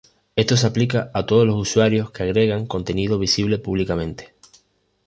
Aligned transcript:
Esto 0.35 0.57
se 0.57 0.65
aplica 0.65 1.11
a 1.13 1.27
todos 1.27 1.45
los 1.45 1.55
usuarios 1.57 2.09
que 2.09 2.23
agregan 2.23 2.65
contenido 2.65 3.19
visible 3.19 3.59
públicamente. 3.59 4.33